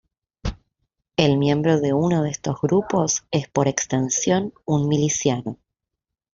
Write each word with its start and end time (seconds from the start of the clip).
El 1.15 1.37
miembro 1.37 1.79
de 1.79 1.93
uno 1.93 2.23
de 2.23 2.31
estos 2.31 2.59
grupos 2.59 3.23
es, 3.29 3.47
por 3.49 3.67
extensión, 3.67 4.51
un 4.65 4.87
miliciano. 4.87 5.59